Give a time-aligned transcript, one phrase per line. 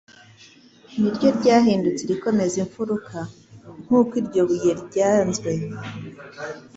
[0.99, 3.17] niryo ryahindutse irikomeza imfiruka.»
[3.83, 5.51] Nk'uko iryo buye ryanzwe,